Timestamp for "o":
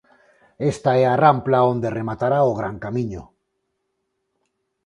2.49-2.51